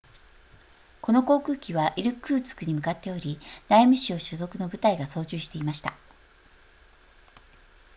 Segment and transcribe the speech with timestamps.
[0.99, 5.93] この航空機はイルクーツクに向かっており内務省所属の部隊が操縦していました